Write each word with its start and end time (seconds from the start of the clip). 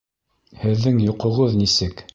Һеҙҙең 0.63 0.99
йоҡоғоҙ 1.07 1.57
нисек? 1.65 2.05